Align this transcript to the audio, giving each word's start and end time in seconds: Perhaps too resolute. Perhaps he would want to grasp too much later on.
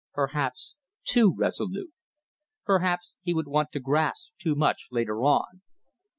Perhaps 0.15 0.77
too 1.03 1.35
resolute. 1.37 1.91
Perhaps 2.65 3.17
he 3.21 3.35
would 3.35 3.45
want 3.47 3.71
to 3.73 3.79
grasp 3.79 4.31
too 4.39 4.55
much 4.55 4.87
later 4.89 5.23
on. 5.25 5.61